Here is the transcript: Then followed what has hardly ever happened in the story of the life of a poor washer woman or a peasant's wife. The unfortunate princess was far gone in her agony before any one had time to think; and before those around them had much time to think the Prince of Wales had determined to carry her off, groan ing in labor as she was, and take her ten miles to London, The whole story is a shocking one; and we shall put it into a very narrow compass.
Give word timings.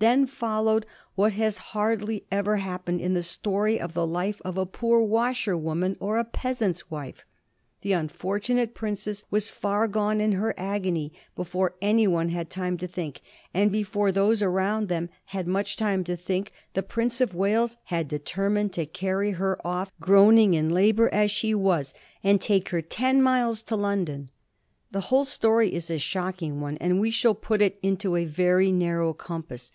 Then 0.00 0.26
followed 0.26 0.86
what 1.16 1.32
has 1.32 1.58
hardly 1.58 2.24
ever 2.30 2.58
happened 2.58 3.00
in 3.00 3.14
the 3.14 3.22
story 3.24 3.80
of 3.80 3.94
the 3.94 4.06
life 4.06 4.40
of 4.44 4.56
a 4.56 4.64
poor 4.64 5.00
washer 5.02 5.56
woman 5.56 5.96
or 5.98 6.18
a 6.18 6.24
peasant's 6.24 6.88
wife. 6.88 7.24
The 7.80 7.94
unfortunate 7.94 8.76
princess 8.76 9.24
was 9.28 9.50
far 9.50 9.88
gone 9.88 10.20
in 10.20 10.30
her 10.38 10.54
agony 10.56 11.14
before 11.34 11.74
any 11.82 12.06
one 12.06 12.28
had 12.28 12.48
time 12.48 12.78
to 12.78 12.86
think; 12.86 13.22
and 13.52 13.72
before 13.72 14.12
those 14.12 14.40
around 14.40 14.86
them 14.86 15.08
had 15.24 15.48
much 15.48 15.76
time 15.76 16.04
to 16.04 16.14
think 16.16 16.52
the 16.74 16.84
Prince 16.84 17.20
of 17.20 17.34
Wales 17.34 17.76
had 17.86 18.06
determined 18.06 18.72
to 18.74 18.86
carry 18.86 19.32
her 19.32 19.58
off, 19.66 19.90
groan 19.98 20.38
ing 20.38 20.54
in 20.54 20.68
labor 20.68 21.08
as 21.12 21.32
she 21.32 21.56
was, 21.56 21.92
and 22.22 22.40
take 22.40 22.68
her 22.68 22.80
ten 22.82 23.20
miles 23.20 23.64
to 23.64 23.74
London, 23.74 24.30
The 24.92 25.00
whole 25.10 25.24
story 25.24 25.74
is 25.74 25.90
a 25.90 25.98
shocking 25.98 26.60
one; 26.60 26.76
and 26.76 27.00
we 27.00 27.10
shall 27.10 27.34
put 27.34 27.60
it 27.60 27.80
into 27.82 28.14
a 28.14 28.26
very 28.26 28.70
narrow 28.70 29.12
compass. 29.12 29.72